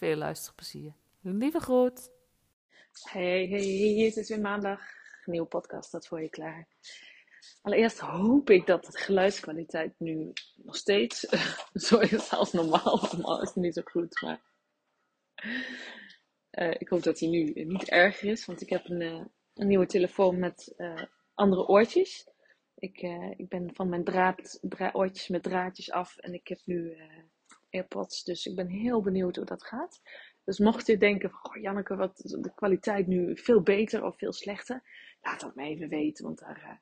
Veel 0.00 0.16
luisterplezier. 0.16 0.92
Lieve 1.20 1.60
groet. 1.60 2.10
Hey, 3.02 3.46
hey, 3.46 4.04
het 4.04 4.16
is 4.16 4.28
weer 4.28 4.40
maandag. 4.40 4.80
Nieuwe 5.24 5.46
podcast 5.46 5.88
staat 5.88 6.06
voor 6.06 6.22
je 6.22 6.28
klaar. 6.28 6.68
Allereerst 7.62 7.98
hoop 7.98 8.50
ik 8.50 8.66
dat 8.66 8.84
de 8.84 8.98
geluidskwaliteit 8.98 9.94
nu 9.98 10.32
nog 10.56 10.76
steeds 10.76 11.20
zo 11.88 11.98
is 11.98 12.30
als 12.30 12.52
normaal. 12.52 13.08
Normaal 13.12 13.42
is 13.42 13.48
het 13.48 13.56
niet 13.56 13.74
zo 13.74 13.82
goed, 13.84 14.20
maar 14.20 14.40
uh, 16.50 16.74
ik 16.78 16.88
hoop 16.88 17.02
dat 17.02 17.18
hij 17.18 17.28
nu 17.28 17.52
niet 17.54 17.88
erger 17.88 18.28
is. 18.28 18.46
Want 18.46 18.60
ik 18.60 18.68
heb 18.68 18.88
een, 18.88 19.00
uh, 19.00 19.24
een 19.54 19.66
nieuwe 19.66 19.86
telefoon 19.86 20.38
met 20.38 20.74
uh, 20.76 21.02
andere 21.34 21.66
oortjes. 21.66 22.28
Ik, 22.74 23.00
ik 23.36 23.48
ben 23.48 23.74
van 23.74 23.88
mijn 23.88 24.04
draad, 24.04 24.58
dra 24.62 24.90
oortjes 24.92 25.28
met 25.28 25.42
draadjes 25.42 25.90
af 25.90 26.16
en 26.16 26.34
ik 26.34 26.48
heb 26.48 26.60
nu 26.64 26.96
AirPods. 27.70 28.24
Dus 28.24 28.46
ik 28.46 28.54
ben 28.56 28.68
heel 28.68 29.02
benieuwd 29.02 29.36
hoe 29.36 29.44
dat 29.44 29.64
gaat. 29.64 30.00
Dus 30.44 30.58
mocht 30.58 30.86
je 30.86 30.96
denken, 30.96 31.30
van, 31.30 31.40
oh 31.42 31.62
Janneke, 31.62 31.96
wat 31.96 32.16
de 32.16 32.52
kwaliteit 32.54 33.06
nu 33.06 33.36
veel 33.36 33.62
beter 33.62 34.04
of 34.04 34.18
veel 34.18 34.32
slechter, 34.32 34.82
laat 35.20 35.40
dat 35.40 35.54
me 35.54 35.64
even 35.64 35.88
weten, 35.88 36.24
want 36.24 36.38
daar, 36.38 36.62
uh, 36.62 36.78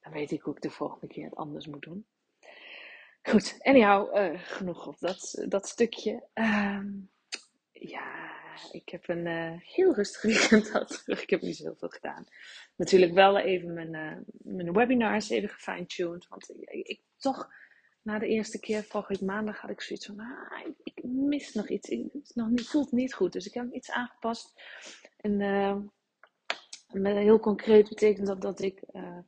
dan 0.00 0.12
weet 0.12 0.30
ik 0.30 0.42
hoe 0.42 0.54
ik 0.54 0.62
de 0.62 0.70
volgende 0.70 1.06
keer 1.06 1.24
het 1.24 1.36
anders 1.36 1.66
moet 1.66 1.82
doen. 1.82 2.06
Goed, 3.22 3.56
anyhow, 3.58 4.16
uh, 4.16 4.40
genoeg 4.40 4.86
op 4.86 4.98
dat, 4.98 5.44
dat 5.48 5.68
stukje. 5.68 6.28
Uh, 6.34 6.80
ja, 7.72 8.26
ik 8.70 8.88
heb 8.88 9.08
een 9.08 9.26
uh, 9.26 9.60
heel 9.60 9.94
rustig 9.94 10.22
weekend 10.32 10.66
gehad. 10.66 11.02
Ik 11.06 11.30
heb 11.30 11.40
niet 11.40 11.56
zoveel 11.56 11.88
gedaan. 11.88 12.26
Natuurlijk 12.76 13.12
wel 13.12 13.38
even 13.38 13.72
mijn, 13.74 14.24
mijn 14.28 14.72
webinars 14.72 15.28
even 15.28 15.48
gefine-tuned, 15.48 16.28
want 16.28 16.50
ik 16.66 17.00
toch 17.16 17.48
na 18.06 18.18
de 18.18 18.26
eerste 18.26 18.60
keer, 18.60 18.84
vorige 18.84 19.24
maandag, 19.24 19.60
had 19.60 19.70
ik 19.70 19.80
zoiets 19.80 20.06
van, 20.06 20.20
ah, 20.20 20.66
ik, 20.82 21.02
mis 21.02 21.52
nog 21.52 21.68
iets. 21.68 21.88
Het 21.88 22.30
nog 22.34 22.48
niet, 22.48 22.68
voelt 22.68 22.92
niet 22.92 23.14
goed. 23.14 23.32
Dus 23.32 23.46
ik 23.46 23.54
heb 23.54 23.72
iets 23.72 23.90
aangepast. 23.90 24.62
En 25.16 25.40
uh, 25.40 25.76
heel 27.02 27.40
concreet 27.40 27.88
betekent 27.88 28.26
dat 28.26 28.40
dat 28.40 28.60
ik 28.60 28.82
uh, 28.92 29.18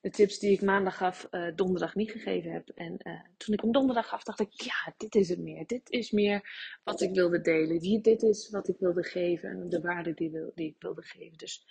de 0.00 0.10
tips 0.10 0.38
die 0.38 0.52
ik 0.52 0.62
maandag 0.62 0.96
gaf, 0.96 1.28
uh, 1.30 1.48
donderdag 1.54 1.94
niet 1.94 2.10
gegeven 2.10 2.52
heb. 2.52 2.68
En 2.68 2.96
uh, 3.02 3.20
toen 3.36 3.54
ik 3.54 3.60
hem 3.60 3.72
donderdag 3.72 4.08
gaf, 4.08 4.24
dacht 4.24 4.40
ik, 4.40 4.50
ja, 4.52 4.94
dit 4.96 5.14
is 5.14 5.28
het 5.28 5.38
meer. 5.38 5.66
Dit 5.66 5.90
is 5.90 6.10
meer 6.10 6.42
wat 6.84 7.00
ik 7.00 7.14
wilde 7.14 7.40
delen. 7.40 8.02
Dit 8.02 8.22
is 8.22 8.50
wat 8.50 8.68
ik 8.68 8.76
wilde 8.78 9.04
geven 9.04 9.50
en 9.50 9.68
de 9.68 9.80
waarde 9.80 10.14
die, 10.14 10.30
wil, 10.30 10.52
die 10.54 10.68
ik 10.68 10.76
wilde 10.78 11.02
geven. 11.02 11.38
Dus 11.38 11.66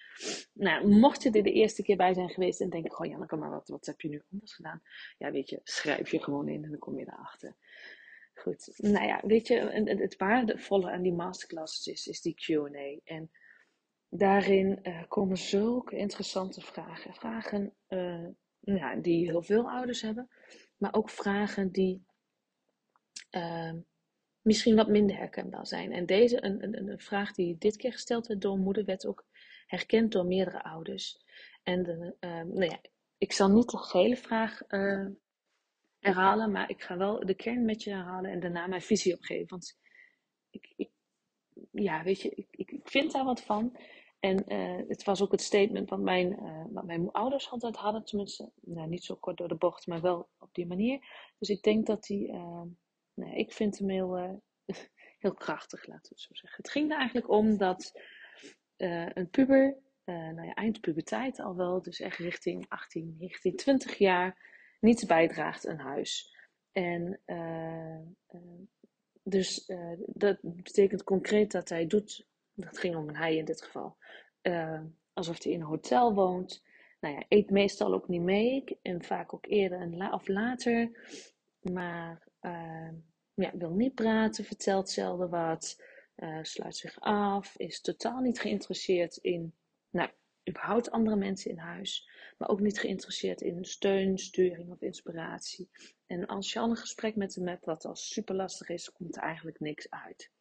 nou, 0.53 0.87
mocht 0.87 1.23
je 1.23 1.31
er 1.31 1.43
de 1.43 1.51
eerste 1.51 1.83
keer 1.83 1.97
bij 1.97 2.13
zijn 2.13 2.29
geweest 2.29 2.61
en 2.61 2.69
denken, 2.69 2.91
goh 2.91 3.07
Janneke, 3.07 3.35
maar 3.35 3.49
wat, 3.49 3.67
wat 3.67 3.85
heb 3.85 4.01
je 4.01 4.09
nu 4.09 4.21
anders 4.31 4.53
gedaan? 4.53 4.81
Ja, 5.17 5.31
weet 5.31 5.49
je, 5.49 5.59
schrijf 5.63 6.11
je 6.11 6.23
gewoon 6.23 6.47
in 6.47 6.63
en 6.63 6.69
dan 6.69 6.79
kom 6.79 6.97
je 6.97 7.05
erachter. 7.07 7.55
Goed, 8.33 8.73
nou 8.77 9.05
ja, 9.05 9.21
weet 9.25 9.47
je, 9.47 9.55
het 9.85 10.17
waardevolle 10.17 10.91
aan 10.91 11.01
die 11.01 11.13
masterclasses 11.13 11.87
is, 11.87 12.07
is 12.07 12.21
die 12.21 12.35
Q&A. 12.35 13.11
En 13.13 13.31
daarin 14.09 14.79
uh, 14.83 15.03
komen 15.07 15.37
zulke 15.37 15.97
interessante 15.97 16.61
vragen. 16.61 17.13
Vragen 17.13 17.73
ja, 18.59 18.95
die 18.95 19.25
heel 19.25 19.41
veel 19.41 19.69
ouders 19.69 20.01
hebben, 20.01 20.29
maar 20.77 20.93
ook 20.93 21.09
vragen 21.09 21.71
die 21.71 22.05
uh, 23.31 23.73
misschien 24.41 24.75
wat 24.75 24.87
minder 24.87 25.17
herkenbaar 25.17 25.67
zijn. 25.67 25.91
En 25.91 26.05
deze, 26.05 26.43
een, 26.43 26.89
een, 26.89 26.99
vraag 26.99 27.33
die 27.33 27.57
dit 27.57 27.77
keer 27.77 27.91
gesteld 27.91 28.27
werd 28.27 28.41
door 28.41 28.57
moeder, 28.57 28.85
werd 28.85 29.05
ook 29.05 29.25
herkend 29.65 30.11
door 30.11 30.25
meerdere 30.25 30.63
ouders. 30.63 31.25
En 31.63 31.83
de, 31.83 32.15
nou 32.19 32.65
ja, 32.65 32.79
ik 33.17 33.31
zal 33.31 33.49
niet 33.49 33.69
de 33.69 33.89
hele 33.91 34.17
vraag 34.17 34.61
herhalen, 35.99 36.51
maar 36.51 36.69
ik 36.69 36.81
ga 36.81 36.97
wel 36.97 37.25
de 37.25 37.33
kern 37.33 37.65
met 37.65 37.83
je 37.83 37.89
herhalen 37.89 38.31
en 38.31 38.39
daarna 38.39 38.67
mijn 38.67 38.81
visie 38.81 39.13
opgeven. 39.13 39.47
Want 39.47 39.77
ik, 40.49 40.89
ja, 41.71 42.03
weet 42.03 42.21
je, 42.21 42.47
ik 42.51 42.68
vind 42.89 43.11
daar 43.11 43.25
wat 43.25 43.41
van. 43.41 43.77
En 44.19 44.53
uh, 44.53 44.87
het 44.87 45.03
was 45.03 45.21
ook 45.21 45.31
het 45.31 45.41
statement 45.41 45.89
wat 45.89 45.99
mijn, 45.99 46.31
uh, 46.43 46.63
wat 46.69 46.85
mijn 46.85 47.11
ouders 47.11 47.49
altijd 47.49 47.75
hadden, 47.75 48.03
tenminste, 48.03 48.51
nou, 48.61 48.87
niet 48.87 49.03
zo 49.03 49.15
kort 49.15 49.37
door 49.37 49.47
de 49.47 49.55
bocht, 49.55 49.87
maar 49.87 50.01
wel 50.01 50.29
op 50.39 50.49
die 50.53 50.67
manier. 50.67 50.99
Dus 51.37 51.49
ik 51.49 51.63
denk 51.63 51.85
dat 51.85 52.03
die, 52.03 52.27
uh, 52.27 52.61
nou, 53.13 53.35
ik 53.35 53.51
vind 53.51 53.77
hem 53.77 53.89
heel, 53.89 54.41
heel 55.23 55.33
krachtig, 55.33 55.87
laten 55.87 56.01
we 56.01 56.09
het 56.09 56.19
zo 56.19 56.33
zeggen. 56.33 56.61
Het 56.61 56.71
ging 56.71 56.91
er 56.91 56.97
eigenlijk 56.97 57.29
om 57.29 57.57
dat 57.57 57.99
een 58.77 59.29
puber, 59.29 59.77
nou 60.05 60.45
ja, 60.45 60.53
eind 60.53 61.39
al 61.39 61.55
wel, 61.55 61.81
dus 61.81 61.99
echt 61.99 62.17
richting 62.17 62.65
18, 62.67 63.15
19, 63.19 63.55
20 63.55 63.97
jaar, 63.97 64.37
niets 64.79 65.05
bijdraagt 65.05 65.67
aan 65.67 65.77
huis. 65.77 66.35
En 66.71 67.19
dus 69.23 69.71
dat 70.05 70.37
betekent 70.41 71.03
concreet 71.03 71.51
dat 71.51 71.69
hij 71.69 71.87
doet 71.87 72.27
dat 72.61 72.77
ging 72.77 72.95
om 72.95 73.07
een 73.09 73.15
hij 73.15 73.35
in 73.35 73.45
dit 73.45 73.61
geval, 73.61 73.97
uh, 74.41 74.81
alsof 75.13 75.43
hij 75.43 75.51
in 75.51 75.59
een 75.59 75.67
hotel 75.67 76.13
woont. 76.13 76.63
Nou 76.99 77.15
ja, 77.15 77.23
eet 77.27 77.49
meestal 77.49 77.93
ook 77.93 78.07
niet 78.07 78.21
mee 78.21 78.79
en 78.81 79.03
vaak 79.03 79.33
ook 79.33 79.45
eerder 79.45 79.79
en 79.79 80.13
of 80.13 80.27
later. 80.27 80.91
Maar 81.61 82.27
uh, 82.41 82.89
ja, 83.33 83.51
wil 83.57 83.73
niet 83.73 83.95
praten, 83.95 84.45
vertelt 84.45 84.89
zelden 84.89 85.29
wat, 85.29 85.83
uh, 86.15 86.39
sluit 86.41 86.75
zich 86.75 86.99
af, 86.99 87.57
is 87.57 87.81
totaal 87.81 88.19
niet 88.19 88.39
geïnteresseerd 88.39 89.17
in, 89.17 89.53
nou, 89.89 90.09
überhaupt 90.49 90.91
andere 90.91 91.15
mensen 91.15 91.51
in 91.51 91.57
huis, 91.57 92.09
maar 92.37 92.49
ook 92.49 92.59
niet 92.59 92.79
geïnteresseerd 92.79 93.41
in 93.41 93.65
steun, 93.65 94.17
sturing 94.17 94.71
of 94.71 94.81
inspiratie. 94.81 95.69
En 96.05 96.25
als 96.25 96.53
je 96.53 96.59
al 96.59 96.69
een 96.69 96.75
gesprek 96.75 97.15
met 97.15 97.35
hem 97.35 97.47
hebt, 97.47 97.65
wat 97.65 97.85
al 97.85 97.95
super 97.95 98.35
lastig 98.35 98.69
is, 98.69 98.91
komt 98.91 99.15
er 99.15 99.23
eigenlijk 99.23 99.59
niks 99.59 99.89
uit. 99.89 100.31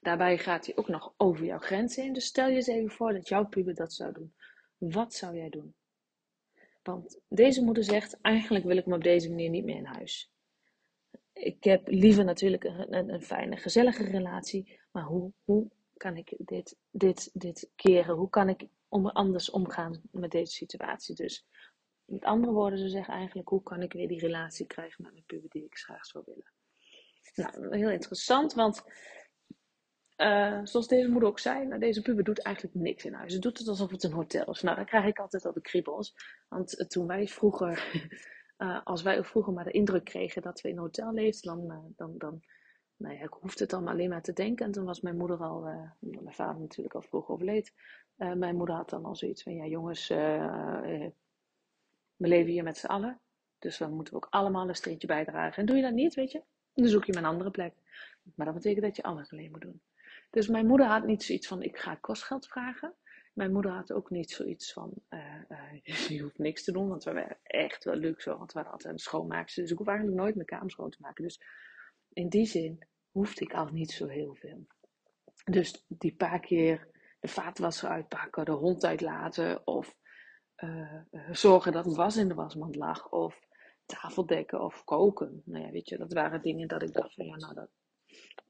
Daarbij 0.00 0.38
gaat 0.38 0.66
hij 0.66 0.76
ook 0.76 0.88
nog 0.88 1.14
over 1.16 1.44
jouw 1.44 1.58
grenzen 1.58 2.02
heen. 2.02 2.12
Dus 2.12 2.24
stel 2.24 2.48
je 2.48 2.54
eens 2.56 2.66
even 2.66 2.90
voor 2.90 3.12
dat 3.12 3.28
jouw 3.28 3.46
puber 3.46 3.74
dat 3.74 3.92
zou 3.92 4.12
doen. 4.12 4.34
Wat 4.78 5.14
zou 5.14 5.36
jij 5.36 5.48
doen? 5.48 5.74
Want 6.82 7.20
deze 7.28 7.64
moeder 7.64 7.84
zegt: 7.84 8.20
eigenlijk 8.20 8.64
wil 8.64 8.76
ik 8.76 8.86
me 8.86 8.94
op 8.94 9.02
deze 9.02 9.28
manier 9.28 9.50
niet 9.50 9.64
meer 9.64 9.76
in 9.76 9.84
huis. 9.84 10.30
Ik 11.32 11.64
heb 11.64 11.88
liever 11.88 12.24
natuurlijk 12.24 12.64
een, 12.64 13.12
een, 13.12 13.22
fijne, 13.22 13.56
gezellige 13.56 14.04
relatie. 14.04 14.80
Maar 14.90 15.04
hoe, 15.04 15.32
hoe 15.44 15.70
kan 15.96 16.16
ik 16.16 16.34
dit, 16.38 16.76
dit, 16.90 17.30
dit 17.32 17.70
keren? 17.74 18.14
Hoe 18.14 18.28
kan 18.30 18.48
ik 18.48 18.66
om, 18.88 19.06
anders 19.06 19.50
omgaan 19.50 20.00
met 20.10 20.30
deze 20.30 20.52
situatie? 20.52 21.14
Dus 21.14 21.46
met 22.04 22.24
andere 22.24 22.52
woorden, 22.52 22.78
ze 22.78 22.88
zeggen 22.88 23.14
eigenlijk: 23.14 23.48
hoe 23.48 23.62
kan 23.62 23.82
ik 23.82 23.92
weer 23.92 24.08
die 24.08 24.20
relatie 24.20 24.66
krijgen 24.66 25.02
met 25.02 25.12
mijn 25.12 25.24
puber 25.26 25.50
die 25.50 25.64
ik 25.64 25.78
graag 25.78 26.06
zou 26.06 26.24
willen? 26.26 26.52
Nou, 27.34 27.76
heel 27.76 27.90
interessant, 27.90 28.54
want 28.54 28.84
uh, 30.18 30.60
zoals 30.62 30.88
deze 30.88 31.08
moeder 31.08 31.28
ook 31.28 31.38
zei, 31.38 31.66
nou, 31.66 31.80
deze 31.80 32.02
puber 32.02 32.24
doet 32.24 32.42
eigenlijk 32.42 32.76
niks 32.76 33.04
in 33.04 33.12
huis. 33.12 33.32
Ze 33.32 33.38
doet 33.38 33.58
het 33.58 33.68
alsof 33.68 33.90
het 33.90 34.02
een 34.02 34.12
hotel 34.12 34.50
is. 34.50 34.62
Nou, 34.62 34.76
dan 34.76 34.84
krijg 34.84 35.04
ik 35.04 35.18
altijd 35.18 35.46
al 35.46 35.52
de 35.52 35.60
kriebels. 35.60 36.14
Want 36.48 36.80
uh, 36.80 36.86
toen 36.86 37.06
wij 37.06 37.28
vroeger, 37.28 38.00
uh, 38.58 38.80
als 38.84 39.02
wij 39.02 39.24
vroeger 39.24 39.52
maar 39.52 39.64
de 39.64 39.70
indruk 39.70 40.04
kregen 40.04 40.42
dat 40.42 40.60
we 40.60 40.68
in 40.68 40.74
een 40.74 40.80
hotel 40.80 41.12
leefden, 41.12 41.56
dan, 41.56 41.92
dan, 41.96 42.14
dan 42.18 42.42
nou 42.96 43.14
ja, 43.14 43.22
ik 43.22 43.36
hoefde 43.40 43.60
het 43.62 43.70
dan 43.70 43.88
alleen 43.88 44.08
maar 44.08 44.22
te 44.22 44.32
denken. 44.32 44.66
En 44.66 44.72
toen 44.72 44.84
was 44.84 45.00
mijn 45.00 45.16
moeder 45.16 45.38
al, 45.38 45.60
mijn 46.00 46.34
vader 46.34 46.60
natuurlijk 46.60 46.94
al 46.94 47.02
vroeg 47.02 47.28
overleed. 47.28 47.72
mijn 48.16 48.56
moeder 48.56 48.74
had 48.74 48.90
dan 48.90 49.04
al 49.04 49.16
zoiets 49.16 49.42
van, 49.42 49.54
ja 49.54 49.66
jongens, 49.66 50.08
we 50.08 51.12
leven 52.16 52.52
hier 52.52 52.62
met 52.62 52.78
z'n 52.78 52.86
allen. 52.86 53.20
Dus 53.58 53.78
dan 53.78 53.92
moeten 53.92 54.14
we 54.14 54.20
ook 54.20 54.26
allemaal 54.30 54.68
een 54.68 54.74
steentje 54.74 55.06
bijdragen. 55.06 55.56
En 55.60 55.66
doe 55.66 55.76
je 55.76 55.82
dat 55.82 55.92
niet, 55.92 56.14
weet 56.14 56.32
je, 56.32 56.42
dan 56.74 56.88
zoek 56.88 57.04
je 57.04 57.12
maar 57.12 57.22
een 57.22 57.28
andere 57.28 57.50
plek. 57.50 57.74
Maar 58.34 58.46
dat 58.46 58.54
betekent 58.54 58.84
dat 58.84 58.96
je 58.96 59.02
alles 59.02 59.32
alleen 59.32 59.50
moet 59.50 59.60
doen. 59.60 59.82
Dus 60.30 60.48
mijn 60.48 60.66
moeder 60.66 60.86
had 60.86 61.06
niet 61.06 61.22
zoiets 61.22 61.46
van: 61.46 61.62
ik 61.62 61.76
ga 61.76 61.94
kostgeld 61.94 62.48
vragen. 62.48 62.94
Mijn 63.34 63.52
moeder 63.52 63.70
had 63.70 63.92
ook 63.92 64.10
niet 64.10 64.30
zoiets 64.30 64.72
van: 64.72 64.92
uh, 65.10 65.42
je 66.08 66.22
hoeft 66.22 66.38
niks 66.38 66.64
te 66.64 66.72
doen, 66.72 66.88
want 66.88 67.04
we 67.04 67.12
waren 67.12 67.38
echt 67.42 67.84
wel 67.84 67.94
luxe, 67.94 68.36
want 68.36 68.52
we 68.52 68.58
hadden 68.58 68.72
altijd 68.72 68.92
een 68.92 68.98
schoonmaakster. 68.98 69.62
Dus 69.62 69.72
ik 69.72 69.78
hoef 69.78 69.86
eigenlijk 69.86 70.18
nooit 70.18 70.34
mijn 70.34 70.46
kamer 70.46 70.70
schoon 70.70 70.90
te 70.90 71.00
maken. 71.00 71.24
Dus 71.24 71.40
in 72.12 72.28
die 72.28 72.46
zin 72.46 72.86
hoefde 73.10 73.44
ik 73.44 73.54
al 73.54 73.66
niet 73.66 73.90
zo 73.90 74.06
heel 74.06 74.34
veel. 74.34 74.66
Dus 75.44 75.84
die 75.88 76.16
paar 76.16 76.40
keer 76.40 76.88
de 77.20 77.28
vaatwasser 77.28 77.88
uitpakken, 77.88 78.44
de 78.44 78.52
hond 78.52 78.84
uitlaten 78.84 79.66
of 79.66 79.96
uh, 80.56 81.00
zorgen 81.30 81.72
dat 81.72 81.84
het 81.84 81.96
was 81.96 82.16
in 82.16 82.28
de 82.28 82.34
wasmand 82.34 82.76
lag 82.76 83.08
of 83.08 83.46
tafeldekken 83.86 84.60
of 84.60 84.84
koken. 84.84 85.42
Nou 85.44 85.64
ja, 85.64 85.70
weet 85.70 85.88
je, 85.88 85.98
dat 85.98 86.12
waren 86.12 86.42
dingen 86.42 86.68
dat 86.68 86.82
ik 86.82 86.92
dacht 86.92 87.14
van 87.14 87.26
ja, 87.26 87.36
nou, 87.36 87.54
dat, 87.54 87.70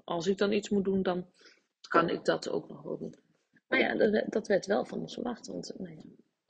als 0.04 0.26
ik 0.26 0.38
dan 0.38 0.52
iets 0.52 0.68
moet 0.68 0.84
doen, 0.84 1.02
dan 1.02 1.26
kan 1.88 2.08
ik 2.08 2.24
dat 2.24 2.48
ook 2.48 2.68
nog 2.68 2.82
wel 2.82 2.98
doen. 2.98 3.14
Maar 3.68 3.78
ja, 3.78 4.22
dat, 4.24 4.46
werd 4.46 4.66
wel 4.66 4.84
van 4.84 5.00
ons 5.00 5.14
verwacht, 5.14 5.46
want 5.46 5.72
nou 5.78 5.94
ja, 5.94 6.02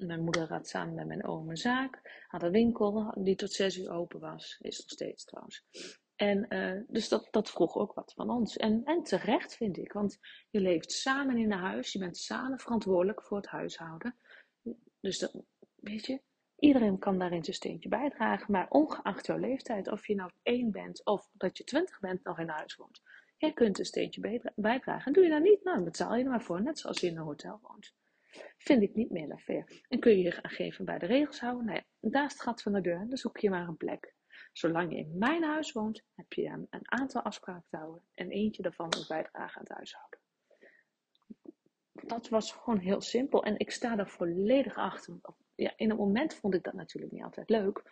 mijn 0.06 0.23
moeder 0.23 0.49
had 0.49 0.69
samen 0.69 0.94
met 0.94 1.06
mijn 1.06 1.25
oom 1.25 1.50
een 1.50 1.56
zaak, 1.56 2.25
had 2.29 2.43
een 2.43 2.50
winkel 2.50 3.14
die 3.19 3.37
tot 3.37 3.52
zes 3.52 3.79
uur 3.79 3.90
open 3.90 4.20
was, 4.20 4.58
is 4.61 4.79
nog 4.79 4.88
steeds 4.88 5.25
trouwens. 5.25 5.64
En 6.17 6.46
uh, 6.49 6.82
dus 6.88 7.08
dat, 7.08 7.29
dat 7.31 7.50
vroeg 7.50 7.76
ook 7.76 7.94
wat 7.94 8.12
van 8.12 8.31
ons. 8.31 8.56
En, 8.56 8.85
en 8.85 9.02
terecht 9.02 9.56
vind 9.56 9.76
ik, 9.76 9.93
want 9.93 10.19
je 10.50 10.61
leeft 10.61 10.93
samen 10.93 11.37
in 11.37 11.52
een 11.52 11.58
huis, 11.58 11.93
je 11.93 11.99
bent 11.99 12.17
samen 12.17 12.58
verantwoordelijk 12.58 13.23
voor 13.23 13.37
het 13.37 13.46
huishouden. 13.46 14.17
Dus 15.00 15.19
dat, 15.19 15.43
weet 15.75 16.06
je, 16.06 16.20
iedereen 16.58 16.99
kan 16.99 17.19
daarin 17.19 17.44
zijn 17.44 17.56
steentje 17.56 17.88
bijdragen, 17.88 18.52
maar 18.52 18.67
ongeacht 18.69 19.26
jouw 19.26 19.38
leeftijd, 19.38 19.91
of 19.91 20.06
je 20.06 20.14
nou 20.14 20.31
één 20.43 20.70
bent 20.70 21.05
of 21.05 21.31
dat 21.32 21.58
je 21.58 21.64
twintig 21.64 22.00
bent 22.00 22.25
nog 22.25 22.38
in 22.38 22.49
huis 22.49 22.76
woont, 22.76 23.00
jij 23.38 23.52
kunt 23.52 23.79
een 23.79 23.85
steentje 23.85 24.52
bijdragen. 24.55 25.06
En 25.06 25.12
doe 25.12 25.25
je 25.25 25.31
dat 25.31 25.43
niet, 25.43 25.64
nou, 25.64 25.76
dan 25.76 25.85
betaal 25.85 26.17
je 26.17 26.25
er 26.25 26.31
maar 26.31 26.43
voor, 26.43 26.62
net 26.62 26.79
zoals 26.79 27.00
je 27.00 27.06
in 27.06 27.17
een 27.17 27.23
hotel 27.23 27.58
woont. 27.62 27.94
Vind 28.56 28.82
ik 28.82 28.94
niet 28.94 29.11
meer 29.11 29.38
fair. 29.38 29.85
En 29.88 30.00
kun 30.00 30.17
je 30.17 30.23
je 30.23 30.31
gegeven 30.31 30.85
bij 30.85 30.99
de 30.99 31.06
regels 31.06 31.40
houden? 31.40 31.64
Nou 31.64 31.82
daar 32.00 32.25
is 32.25 32.32
het 32.32 32.43
gat 32.43 32.62
van 32.62 32.73
de 32.73 32.81
deur, 32.81 33.06
dan 33.08 33.17
zoek 33.17 33.38
je 33.38 33.50
maar 33.50 33.69
een 33.69 33.76
plek. 33.76 34.14
Zolang 34.52 34.93
je 34.93 34.99
in 34.99 35.19
mijn 35.19 35.43
huis 35.43 35.73
woont, 35.73 36.05
heb 36.14 36.32
je 36.32 36.67
een 36.70 36.90
aantal 36.90 37.23
afspraken 37.23 37.69
te 37.69 37.76
houden 37.76 38.02
en 38.14 38.31
eentje 38.31 38.62
daarvan 38.62 38.90
is 38.90 39.06
bijdragen 39.06 39.56
aan 39.56 39.62
het 39.67 39.76
huishouden. 39.76 40.20
Dat 41.93 42.29
was 42.29 42.52
gewoon 42.52 42.79
heel 42.79 43.00
simpel 43.00 43.44
en 43.44 43.58
ik 43.58 43.70
sta 43.70 43.96
daar 43.96 44.08
volledig 44.08 44.76
achter. 44.76 45.20
Ja, 45.55 45.73
in 45.76 45.88
het 45.88 45.99
moment 45.99 46.34
vond 46.34 46.55
ik 46.55 46.62
dat 46.62 46.73
natuurlijk 46.73 47.12
niet 47.12 47.23
altijd 47.23 47.50
leuk, 47.50 47.82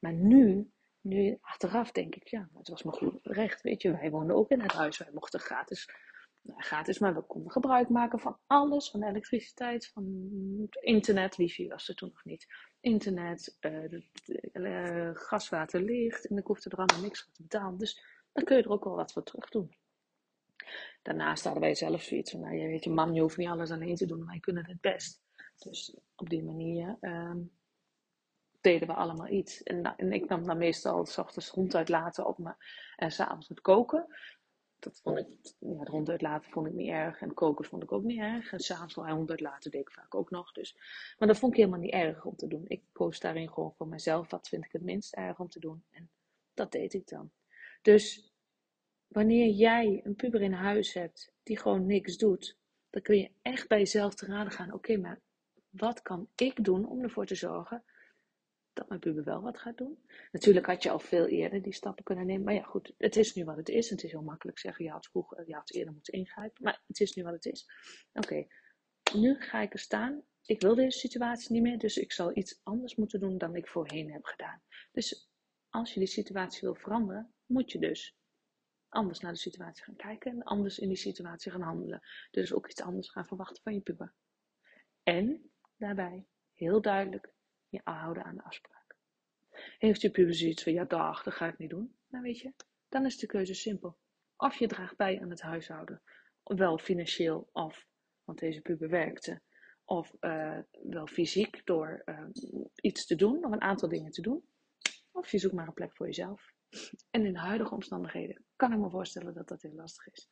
maar 0.00 0.12
nu, 0.12 0.70
nu 1.00 1.38
achteraf 1.40 1.92
denk 1.92 2.14
ik, 2.14 2.28
ja, 2.28 2.48
het 2.54 2.68
was 2.68 2.82
me 2.82 2.92
goed 2.92 3.18
recht. 3.22 3.62
Weet 3.62 3.82
je, 3.82 3.90
wij 3.90 4.10
woonden 4.10 4.36
ook 4.36 4.50
in 4.50 4.60
het 4.60 4.72
huis, 4.72 4.98
wij 4.98 5.10
mochten 5.12 5.40
gratis 5.40 5.86
nou, 6.42 6.62
gratis, 6.62 6.98
maar 6.98 7.14
we 7.14 7.22
konden 7.22 7.52
gebruik 7.52 7.88
maken 7.88 8.18
van 8.18 8.38
alles, 8.46 8.90
van 8.90 9.02
elektriciteit, 9.02 9.86
van 9.86 10.04
internet, 10.70 11.36
wifi 11.36 11.68
was 11.68 11.88
er 11.88 11.94
toen 11.94 12.08
nog 12.08 12.24
niet, 12.24 12.46
internet, 12.80 13.56
uh, 14.52 15.10
gas, 15.12 15.48
water, 15.48 15.82
licht, 15.82 16.28
en 16.28 16.36
ik 16.36 16.46
hoefde 16.46 16.70
er 16.70 16.76
allemaal 16.76 17.02
niks 17.02 17.22
voor 17.22 17.32
te 17.32 17.42
betalen, 17.42 17.78
dus 17.78 18.02
dan 18.32 18.44
kun 18.44 18.56
je 18.56 18.62
er 18.62 18.70
ook 18.70 18.84
wel 18.84 18.96
wat 18.96 19.12
voor 19.12 19.22
terug 19.22 19.48
doen. 19.48 19.74
Daarnaast 21.02 21.44
hadden 21.44 21.62
wij 21.62 21.74
zelf 21.74 22.02
zoiets 22.02 22.30
van, 22.30 22.40
nou 22.40 22.54
je 22.54 22.66
weet 22.66 22.84
je, 22.84 22.90
man, 22.90 23.14
je 23.14 23.20
hoeft 23.20 23.36
niet 23.36 23.48
alles 23.48 23.70
alleen 23.70 23.94
te 23.94 24.06
doen, 24.06 24.26
wij 24.26 24.40
kunnen 24.40 24.66
het 24.66 24.80
best. 24.80 25.22
Dus 25.58 25.96
op 26.16 26.28
die 26.28 26.44
manier 26.44 26.96
uh, 27.00 27.34
deden 28.60 28.88
we 28.88 28.94
allemaal 28.94 29.28
iets. 29.28 29.62
En, 29.62 29.94
en, 29.96 30.12
ik 30.12 30.28
nam 30.28 30.44
dan 30.44 30.58
meestal 30.58 31.06
s 31.06 31.18
ochtends 31.18 31.50
rond 31.50 31.74
uitlaten 31.74 32.26
op 32.26 32.38
me 32.38 32.54
en 32.96 33.10
s'avonds 33.10 33.48
het 33.48 33.60
koken 33.60 34.06
dat 34.80 35.00
vond 35.02 35.18
ik, 35.18 35.26
ja, 35.58 35.78
het 35.78 35.88
ronduit 35.88 36.22
laten 36.22 36.50
vond 36.50 36.66
ik 36.66 36.72
niet 36.72 36.88
erg. 36.88 37.20
En 37.20 37.34
koken 37.34 37.64
vond 37.64 37.82
ik 37.82 37.92
ook 37.92 38.02
niet 38.02 38.18
erg. 38.18 38.52
En 38.52 38.60
s'avonds 38.60 38.94
wel 38.94 39.08
ronduit 39.08 39.40
laten 39.40 39.70
deed 39.70 39.80
ik 39.80 39.90
vaak 39.90 40.14
ook 40.14 40.30
nog. 40.30 40.52
Dus. 40.52 40.76
Maar 41.18 41.28
dat 41.28 41.38
vond 41.38 41.52
ik 41.52 41.58
helemaal 41.58 41.80
niet 41.80 41.92
erg 41.92 42.24
om 42.24 42.36
te 42.36 42.46
doen. 42.46 42.64
Ik 42.66 42.82
koos 42.92 43.20
daarin 43.20 43.50
gewoon 43.50 43.74
voor 43.76 43.88
mezelf. 43.88 44.30
Wat 44.30 44.48
vind 44.48 44.64
ik 44.64 44.72
het 44.72 44.82
minst 44.82 45.14
erg 45.14 45.38
om 45.38 45.48
te 45.48 45.60
doen? 45.60 45.84
En 45.90 46.10
dat 46.54 46.72
deed 46.72 46.94
ik 46.94 47.08
dan. 47.08 47.30
Dus 47.82 48.32
wanneer 49.06 49.48
jij 49.48 50.00
een 50.04 50.14
puber 50.14 50.42
in 50.42 50.52
huis 50.52 50.94
hebt 50.94 51.32
die 51.42 51.58
gewoon 51.58 51.86
niks 51.86 52.16
doet, 52.16 52.56
dan 52.90 53.02
kun 53.02 53.16
je 53.16 53.30
echt 53.42 53.68
bij 53.68 53.78
jezelf 53.78 54.14
te 54.14 54.26
raden 54.26 54.52
gaan. 54.52 54.72
Oké, 54.72 54.96
maar 54.96 55.20
wat 55.70 56.02
kan 56.02 56.28
ik 56.34 56.64
doen 56.64 56.86
om 56.86 57.02
ervoor 57.02 57.26
te 57.26 57.34
zorgen 57.34 57.84
dat 58.72 58.88
mijn 58.88 59.00
puber 59.00 59.24
wel 59.24 59.42
wat 59.42 59.58
gaat 59.58 59.78
doen. 59.78 59.98
Natuurlijk 60.32 60.66
had 60.66 60.82
je 60.82 60.90
al 60.90 60.98
veel 60.98 61.26
eerder 61.26 61.62
die 61.62 61.74
stappen 61.74 62.04
kunnen 62.04 62.26
nemen. 62.26 62.44
Maar 62.44 62.54
ja, 62.54 62.62
goed, 62.62 62.92
het 62.96 63.16
is 63.16 63.34
nu 63.34 63.44
wat 63.44 63.56
het 63.56 63.68
is. 63.68 63.90
Het 63.90 64.04
is 64.04 64.10
heel 64.10 64.22
makkelijk 64.22 64.58
zeggen, 64.58 64.84
je 64.84 64.90
had 64.90 65.06
vroeger, 65.06 65.48
je 65.48 65.54
had 65.54 65.70
eerder 65.70 65.92
moeten 65.92 66.12
ingrijpen. 66.12 66.62
Maar 66.64 66.82
het 66.86 67.00
is 67.00 67.14
nu 67.14 67.22
wat 67.22 67.32
het 67.32 67.44
is. 67.44 67.66
Oké, 68.12 68.46
nu 69.14 69.40
ga 69.40 69.60
ik 69.60 69.72
er 69.72 69.78
staan. 69.78 70.22
Ik 70.44 70.60
wil 70.60 70.74
deze 70.74 70.98
situatie 70.98 71.52
niet 71.52 71.62
meer, 71.62 71.78
dus 71.78 71.96
ik 71.96 72.12
zal 72.12 72.36
iets 72.36 72.60
anders 72.62 72.94
moeten 72.94 73.20
doen 73.20 73.38
dan 73.38 73.56
ik 73.56 73.68
voorheen 73.68 74.12
heb 74.12 74.24
gedaan. 74.24 74.62
Dus 74.92 75.30
als 75.68 75.94
je 75.94 76.00
die 76.00 76.08
situatie 76.08 76.60
wil 76.60 76.74
veranderen, 76.74 77.34
moet 77.46 77.72
je 77.72 77.78
dus 77.78 78.16
anders 78.88 79.20
naar 79.20 79.32
de 79.32 79.38
situatie 79.38 79.84
gaan 79.84 79.96
kijken 79.96 80.32
en 80.32 80.42
anders 80.42 80.78
in 80.78 80.88
die 80.88 80.96
situatie 80.96 81.50
gaan 81.50 81.60
handelen. 81.60 82.00
Dus 82.30 82.52
ook 82.52 82.68
iets 82.68 82.82
anders 82.82 83.10
gaan 83.10 83.26
verwachten 83.26 83.62
van 83.62 83.74
je 83.74 83.80
puber. 83.80 84.14
En 85.02 85.50
daarbij 85.76 86.26
heel 86.54 86.80
duidelijk 86.80 87.32
je 87.70 87.80
houden 87.84 88.24
aan 88.24 88.36
de 88.36 88.42
afspraak. 88.42 88.96
Heeft 89.78 90.00
je 90.00 90.10
puber 90.10 90.34
zoiets 90.34 90.62
van, 90.62 90.72
ja 90.72 90.84
dag, 90.84 91.22
dat 91.22 91.34
ga 91.34 91.46
ik 91.46 91.58
niet 91.58 91.70
doen. 91.70 91.96
Nou 92.08 92.24
weet 92.24 92.38
je, 92.38 92.52
dan 92.88 93.06
is 93.06 93.18
de 93.18 93.26
keuze 93.26 93.54
simpel. 93.54 93.98
Of 94.36 94.58
je 94.58 94.66
draagt 94.66 94.96
bij 94.96 95.20
aan 95.20 95.30
het 95.30 95.40
huishouden. 95.40 96.02
Wel 96.44 96.78
financieel 96.78 97.48
of, 97.52 97.86
want 98.24 98.38
deze 98.38 98.60
puber 98.60 98.88
werkte. 98.88 99.40
Of 99.84 100.12
uh, 100.20 100.58
wel 100.82 101.06
fysiek 101.06 101.66
door 101.66 102.02
uh, 102.04 102.26
iets 102.74 103.06
te 103.06 103.14
doen, 103.14 103.44
of 103.44 103.52
een 103.52 103.60
aantal 103.60 103.88
dingen 103.88 104.10
te 104.10 104.22
doen. 104.22 104.44
Of 105.10 105.30
je 105.30 105.38
zoekt 105.38 105.54
maar 105.54 105.66
een 105.66 105.72
plek 105.72 105.96
voor 105.96 106.06
jezelf. 106.06 106.52
En 107.10 107.26
in 107.26 107.32
de 107.32 107.38
huidige 107.38 107.74
omstandigheden 107.74 108.44
kan 108.56 108.72
ik 108.72 108.78
me 108.78 108.90
voorstellen 108.90 109.34
dat 109.34 109.48
dat 109.48 109.62
heel 109.62 109.74
lastig 109.74 110.06
is. 110.06 110.30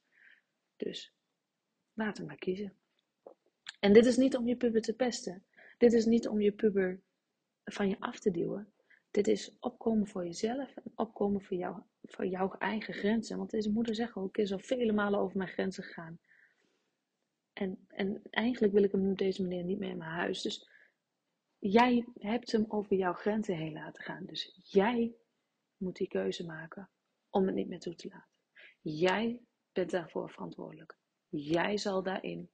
Dus 0.76 1.14
laat 1.92 2.16
hem 2.16 2.26
maar 2.26 2.36
kiezen. 2.36 2.76
En 3.80 3.92
dit 3.92 4.06
is 4.06 4.16
niet 4.16 4.36
om 4.36 4.46
je 4.46 4.56
puber 4.56 4.80
te 4.80 4.94
pesten. 4.94 5.44
Dit 5.78 5.92
is 5.92 6.04
niet 6.04 6.28
om 6.28 6.40
je 6.40 6.52
puber 6.52 7.02
van 7.72 7.88
je 7.88 8.00
af 8.00 8.18
te 8.18 8.30
duwen. 8.30 8.72
Dit 9.10 9.28
is 9.28 9.56
opkomen 9.60 10.06
voor 10.06 10.24
jezelf 10.24 10.76
en 10.76 10.92
opkomen 10.94 11.42
voor, 11.42 11.56
jou, 11.56 11.82
voor 12.02 12.26
jouw 12.26 12.52
eigen 12.52 12.94
grenzen. 12.94 13.38
Want 13.38 13.50
deze 13.50 13.72
moeder 13.72 13.94
zegt 13.94 14.14
ook, 14.14 14.28
ik 14.28 14.44
is 14.44 14.52
al 14.52 14.58
vele 14.58 14.92
malen 14.92 15.20
over 15.20 15.36
mijn 15.36 15.48
grenzen 15.48 15.84
gegaan. 15.84 16.18
En, 17.52 17.86
en 17.88 18.22
eigenlijk 18.30 18.72
wil 18.72 18.82
ik 18.82 18.92
hem 18.92 19.10
op 19.10 19.18
deze 19.18 19.42
manier 19.42 19.64
niet 19.64 19.78
meer 19.78 19.90
in 19.90 19.98
mijn 19.98 20.10
huis. 20.10 20.42
Dus 20.42 20.68
jij 21.58 22.06
hebt 22.18 22.52
hem 22.52 22.64
over 22.68 22.96
jouw 22.96 23.12
grenzen 23.12 23.56
heen 23.56 23.72
laten 23.72 24.02
gaan. 24.02 24.24
Dus 24.24 24.60
jij 24.62 25.14
moet 25.76 25.96
die 25.96 26.08
keuze 26.08 26.46
maken 26.46 26.90
om 27.30 27.46
het 27.46 27.54
niet 27.54 27.68
meer 27.68 27.80
toe 27.80 27.94
te 27.94 28.08
laten. 28.08 28.28
Jij 28.80 29.40
bent 29.72 29.90
daarvoor 29.90 30.30
verantwoordelijk. 30.30 30.98
Jij 31.28 31.76
zal 31.76 32.02
daarin 32.02 32.50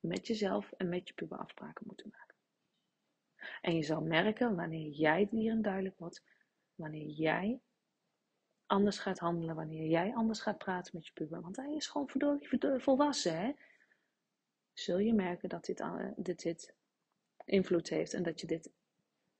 met 0.00 0.26
jezelf 0.26 0.72
en 0.72 0.88
met 0.88 1.08
je 1.08 1.14
puber 1.14 1.38
afspraken 1.38 1.86
moeten 1.86 2.10
maken. 2.10 2.27
En 3.60 3.74
je 3.74 3.82
zal 3.82 4.00
merken 4.00 4.56
wanneer 4.56 4.90
jij 4.90 5.28
hierin 5.30 5.62
duidelijk 5.62 5.98
wordt, 5.98 6.22
wanneer 6.74 7.06
jij 7.06 7.60
anders 8.66 8.98
gaat 8.98 9.18
handelen, 9.18 9.54
wanneer 9.54 9.86
jij 9.86 10.14
anders 10.14 10.40
gaat 10.40 10.58
praten 10.58 10.94
met 10.94 11.06
je 11.06 11.12
puber, 11.12 11.40
want 11.40 11.56
hij 11.56 11.74
is 11.74 11.86
gewoon 11.86 12.10
volwassen, 12.80 13.38
hè? 13.40 13.52
Zul 14.72 14.98
je 14.98 15.14
merken 15.14 15.48
dat 15.48 15.64
dit, 15.64 15.80
eh, 15.80 16.06
dit, 16.16 16.42
dit 16.42 16.74
invloed 17.44 17.88
heeft 17.88 18.14
en 18.14 18.22
dat 18.22 18.40
je 18.40 18.46
dit, 18.46 18.70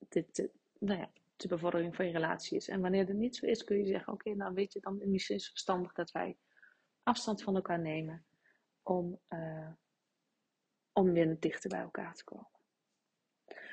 dit, 0.09 0.35
dit 0.35 0.51
nou 0.79 0.99
ja, 1.01 1.11
de 1.37 1.49
bevordering 1.49 1.97
van 1.97 2.07
je 2.07 2.13
relatie 2.13 2.57
is. 2.57 2.69
En 2.69 2.81
wanneer 2.81 3.09
er 3.09 3.15
niet 3.15 3.37
zo 3.37 3.47
is, 3.47 3.65
kun 3.65 3.77
je 3.77 3.87
zeggen: 3.87 4.13
Oké, 4.13 4.35
nou 4.35 4.55
weet 4.55 4.73
je, 4.73 4.81
dan 4.81 5.01
is 5.01 5.29
het 5.29 5.49
verstandig 5.49 5.93
dat 5.93 6.11
wij 6.11 6.37
afstand 7.03 7.43
van 7.43 7.55
elkaar 7.55 7.81
nemen 7.81 8.25
om, 8.83 9.19
uh, 9.29 9.71
om 10.93 11.13
weer 11.13 11.41
dichter 11.41 11.71
bij 11.71 11.81
elkaar 11.81 12.15
te 12.15 12.25
komen 12.25 12.58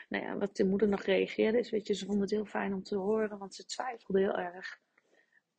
nou 0.09 0.23
ja, 0.23 0.37
wat 0.37 0.55
de 0.55 0.65
moeder 0.65 0.87
nog 0.87 1.01
reageerde 1.01 1.59
is, 1.59 1.69
weet 1.69 1.87
je, 1.87 1.93
ze 1.93 2.05
vond 2.05 2.21
het 2.21 2.29
heel 2.29 2.45
fijn 2.45 2.73
om 2.73 2.83
te 2.83 2.95
horen, 2.95 3.37
want 3.37 3.55
ze 3.55 3.65
twijfelde 3.65 4.19
heel 4.19 4.37
erg 4.37 4.79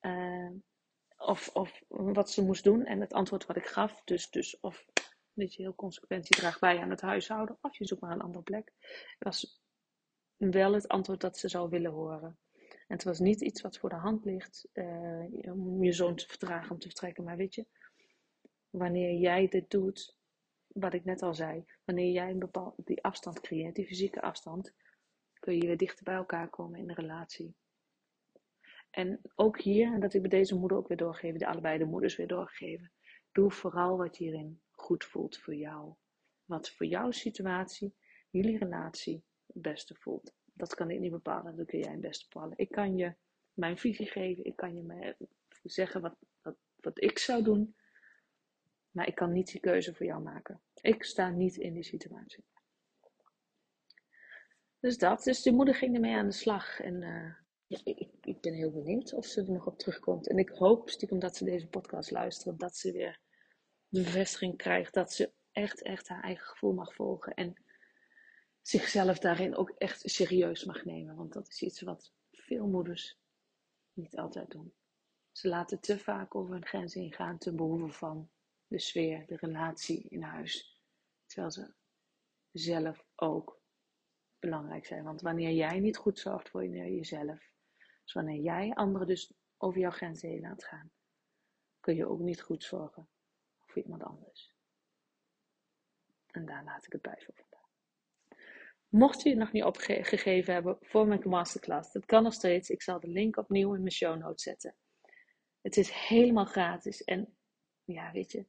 uh, 0.01 0.51
of, 1.17 1.49
of 1.53 1.83
wat 1.89 2.31
ze 2.31 2.45
moest 2.45 2.65
doen. 2.65 2.85
En 2.85 3.01
het 3.01 3.13
antwoord 3.13 3.47
wat 3.47 3.57
ik 3.57 3.67
gaf, 3.67 4.05
dus, 4.05 4.31
dus 4.31 4.61
of 4.61 4.87
weet 5.33 5.55
je, 5.55 5.63
heel 5.63 5.75
consequentie 5.75 6.37
draagt 6.37 6.61
bij 6.61 6.79
aan 6.79 6.91
het 6.91 7.01
huishouden, 7.01 7.59
of 7.61 7.77
je 7.77 7.85
zoekt 7.85 8.01
maar 8.01 8.13
een 8.13 8.21
andere 8.21 8.45
plek, 8.45 8.73
was 9.19 9.63
wel 10.37 10.73
het 10.73 10.89
antwoord 10.89 11.21
dat 11.21 11.39
ze 11.39 11.49
zou 11.49 11.69
willen 11.69 11.93
horen. 11.93 12.39
En 12.69 12.95
het 12.95 13.05
was 13.05 13.19
niet 13.19 13.41
iets 13.41 13.61
wat 13.61 13.79
voor 13.79 13.89
de 13.89 13.95
hand 13.95 14.25
ligt 14.25 14.69
uh, 14.73 15.53
om 15.53 15.85
je 15.85 15.93
zoon 15.93 16.17
te 16.17 16.27
vertragen 16.27 16.71
om 16.71 16.79
te 16.79 16.87
vertrekken, 16.87 17.25
maar 17.25 17.37
weet 17.37 17.55
je, 17.55 17.67
wanneer 18.71 19.19
jij 19.19 19.49
dit 19.49 19.71
doet, 19.71 20.16
wat 20.81 20.95
ik 20.95 21.05
net 21.05 21.23
al 21.23 21.35
zei, 21.35 21.65
wanneer 21.85 22.13
jij 22.13 22.31
een 22.31 22.73
die 22.77 23.03
afstand 23.03 23.41
creëert, 23.41 23.75
die 23.75 23.87
fysieke 23.87 24.21
afstand, 24.21 24.75
kun 25.39 25.55
je 25.55 25.67
weer 25.67 25.77
dichter 25.77 26.05
bij 26.05 26.15
elkaar 26.15 26.49
komen 26.49 26.79
in 26.79 26.87
de 26.87 26.95
relatie. 26.95 27.55
En 28.91 29.21
ook 29.35 29.61
hier, 29.61 29.93
en 29.93 30.01
dat 30.01 30.15
ik 30.15 30.21
bij 30.21 30.31
deze 30.31 30.57
moeder 30.57 30.77
ook 30.77 30.89
weer 30.89 30.97
doorgeven, 30.97 31.39
de 31.39 31.47
allebei 31.47 31.79
de 31.79 31.85
moeders 31.85 32.17
weer 32.17 32.27
doorgeven, 32.27 32.93
doe 33.33 33.51
vooral 33.51 33.97
wat 33.97 34.17
hierin 34.17 34.61
goed 34.71 35.05
voelt 35.05 35.39
voor 35.39 35.55
jou. 35.55 35.95
Wat 36.45 36.71
voor 36.71 36.87
jouw 36.87 37.11
situatie, 37.11 37.95
jullie 38.31 38.59
relatie 38.59 39.25
het 39.47 39.63
beste 39.63 39.95
voelt. 39.95 40.35
Dat 40.53 40.75
kan 40.75 40.91
ik 40.91 41.01
niet 41.01 41.11
bepalen, 41.11 41.57
dat 41.57 41.67
kun 41.67 41.79
jij 41.79 41.91
het 41.91 42.01
beste 42.01 42.27
bepalen. 42.29 42.59
Ik 42.59 42.71
kan 42.71 42.97
je 42.97 43.15
mijn 43.53 43.79
visie 43.79 44.07
geven, 44.07 44.45
ik 44.45 44.57
kan 44.57 44.75
je 44.75 45.17
zeggen 45.63 46.01
wat, 46.01 46.17
wat 46.81 47.03
ik 47.03 47.19
zou 47.19 47.43
doen, 47.43 47.77
maar 48.91 49.07
ik 49.07 49.15
kan 49.15 49.33
niet 49.33 49.51
die 49.51 49.61
keuze 49.61 49.95
voor 49.95 50.07
jou 50.07 50.23
maken. 50.23 50.61
Ik 50.81 51.05
sta 51.05 51.29
niet 51.31 51.57
in 51.57 51.73
die 51.73 51.85
situatie. 51.85 52.45
Dus 54.81 54.99
dat. 54.99 55.23
Dus 55.23 55.43
de 55.43 55.53
moeder 55.53 55.75
ging 55.75 55.95
ermee 55.95 56.17
aan 56.17 56.27
de 56.27 56.33
slag. 56.33 56.81
En 56.81 57.01
ja, 57.67 57.81
ik, 57.85 58.09
ik, 58.21 58.41
ben 58.41 58.55
heel 58.55 58.71
benieuwd 58.71 59.13
of 59.13 59.27
ze 59.27 59.41
er 59.41 59.53
nog 59.53 59.67
op 59.67 59.79
terugkomt. 59.79 60.29
En 60.29 60.39
ik 60.39 60.49
hoop 60.49 60.91
stiekem 60.91 61.19
dat 61.19 61.37
ze 61.37 61.45
deze 61.45 61.67
podcast 61.67 62.11
luistert. 62.11 62.59
Dat 62.59 62.77
ze 62.77 62.93
weer 62.93 63.21
de 63.89 64.03
bevestiging 64.03 64.57
krijgt. 64.57 64.95
Dat 64.95 65.13
ze 65.13 65.33
echt, 65.53 65.83
echt 65.83 66.09
haar 66.09 66.23
eigen 66.23 66.47
gevoel 66.47 66.73
mag 66.73 66.95
volgen. 66.95 67.35
En 67.35 67.55
zichzelf 68.61 69.19
daarin 69.19 69.57
ook 69.57 69.71
echt 69.71 70.03
serieus 70.05 70.65
mag 70.65 70.85
nemen. 70.85 71.17
Want 71.17 71.33
dat 71.33 71.49
is 71.49 71.63
iets 71.63 71.81
wat 71.81 72.13
veel 72.31 72.67
moeders 72.67 73.19
niet 73.93 74.17
altijd 74.17 74.51
doen. 74.51 74.75
Ze 75.33 75.49
laten 75.49 75.81
te 75.81 75.99
vaak 75.99 76.35
over 76.35 76.53
hun 76.53 76.67
grenzen 76.67 77.03
ingaan 77.03 77.39
ten 77.39 77.57
behoeve 77.57 77.93
van 77.93 78.31
de 78.67 78.79
sfeer, 78.79 79.27
de 79.27 79.37
relatie 79.37 80.09
in 80.09 80.23
huis. 80.23 80.81
Terwijl 81.27 81.51
ze 81.51 81.75
zelf 82.53 83.05
ook 83.15 83.61
belangrijk 84.39 84.87
zijn. 84.87 85.05
Want 85.05 85.21
wanneer 85.21 85.53
jij 85.53 85.81
niet 85.81 85.97
goed 85.97 86.19
zorgt 86.19 86.49
voor 86.49 86.67
jezelf, 86.67 87.51
dus 88.03 88.13
wanneer 88.13 88.41
jij 88.41 88.75
anderen 88.75 89.07
dus 89.07 89.33
over 89.57 89.81
jouw 89.81 89.91
grenzen 89.91 90.29
heen 90.29 90.41
laat 90.41 90.65
gaan, 90.65 90.91
kun 91.81 91.95
je 91.95 92.09
ook 92.09 92.21
niet 92.21 92.43
goed 92.43 92.65
zorgen 92.65 93.09
voor 93.67 93.83
iemand 93.83 94.03
anders. 94.03 94.55
En 96.27 96.47
daar 96.47 96.65
laat 96.65 96.87
ik 96.87 96.93
het 96.93 97.03
bij 97.03 97.23
voor 97.25 97.35
vandaag. 97.35 97.57
Mocht 98.89 99.23
je 99.23 99.29
het 99.29 99.39
nog 99.39 99.53
niet 99.53 99.65
opgegeven 99.65 100.53
hebben 100.53 100.77
voor 100.81 101.07
mijn 101.07 101.29
masterclass, 101.29 101.93
dat 101.93 102.07
kan 102.07 102.23
nog 102.23 102.33
steeds. 102.33 102.71
Ik 102.71 102.83
zal 102.83 103.01
de 103.01 103.09
link 103.09 103.37
opnieuw 103.37 103.75
in 103.75 103.81
mijn 103.81 103.93
show 103.93 104.19
notes 104.19 104.43
zetten. 104.43 104.75
Het 105.61 105.77
is 105.77 105.91
helemaal 105.91 106.45
gratis 106.45 107.05
en 107.05 107.37
ja, 107.85 108.13
weet 108.13 108.33
je, 108.33 108.47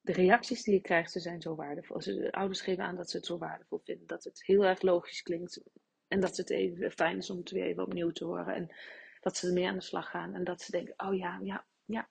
de 0.00 0.12
reacties 0.12 0.62
die 0.62 0.74
je 0.74 0.80
krijgt, 0.80 1.12
ze 1.12 1.20
zijn 1.20 1.40
zo 1.40 1.54
waardevol. 1.54 1.98
De 1.98 2.32
ouders 2.32 2.60
geven 2.60 2.84
aan 2.84 2.96
dat 2.96 3.10
ze 3.10 3.16
het 3.16 3.26
zo 3.26 3.38
waardevol 3.38 3.78
vinden, 3.78 4.06
dat 4.06 4.24
het 4.24 4.44
heel 4.44 4.64
erg 4.64 4.82
logisch 4.82 5.22
klinkt 5.22 5.62
en 6.08 6.20
dat 6.20 6.36
het 6.36 6.50
even 6.50 6.90
fijn 6.90 7.16
is 7.16 7.30
om 7.30 7.38
het 7.38 7.50
weer 7.50 7.64
even 7.64 7.82
opnieuw 7.82 8.10
te 8.10 8.24
horen 8.24 8.54
en 8.54 8.74
dat 9.20 9.36
ze 9.36 9.46
ermee 9.46 9.68
aan 9.68 9.74
de 9.74 9.80
slag 9.80 10.10
gaan 10.10 10.34
en 10.34 10.44
dat 10.44 10.62
ze 10.62 10.70
denken, 10.70 10.94
oh 10.96 11.16
ja, 11.16 11.40
ja, 11.42 11.66
ja, 11.84 12.08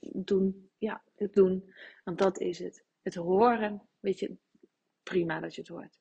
doen, 0.00 0.70
ja, 0.78 1.02
het 1.14 1.34
doen, 1.34 1.74
want 2.04 2.18
dat 2.18 2.38
is 2.38 2.58
het. 2.58 2.86
Het 3.02 3.14
horen, 3.14 3.88
weet 4.00 4.18
je, 4.18 4.36
prima 5.02 5.40
dat 5.40 5.54
je 5.54 5.60
het 5.60 5.70
hoort. 5.70 6.00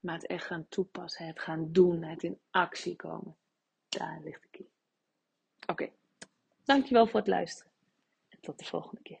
Maar 0.00 0.14
het 0.14 0.26
echt 0.26 0.46
gaan 0.46 0.68
toepassen, 0.68 1.26
het 1.26 1.40
gaan 1.40 1.72
doen, 1.72 2.02
het 2.02 2.22
in 2.22 2.40
actie 2.50 2.96
komen, 2.96 3.36
daar 3.88 4.20
ligt 4.22 4.42
de 4.42 4.48
key. 4.50 4.66
Oké, 5.66 5.90
dankjewel 6.64 7.06
voor 7.06 7.20
het 7.20 7.28
luisteren 7.28 7.72
en 8.28 8.40
tot 8.40 8.58
de 8.58 8.64
volgende 8.64 9.02
keer. 9.02 9.20